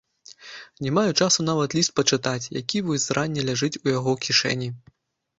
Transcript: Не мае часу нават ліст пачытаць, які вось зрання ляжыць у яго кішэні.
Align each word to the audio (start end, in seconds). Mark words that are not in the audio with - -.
Не 0.85 0.91
мае 0.97 1.09
часу 1.19 1.43
нават 1.49 1.75
ліст 1.77 1.91
пачытаць, 1.99 2.49
які 2.59 2.81
вось 2.87 3.05
зрання 3.11 3.41
ляжыць 3.51 3.79
у 3.83 3.83
яго 3.91 4.15
кішэні. 4.29 4.71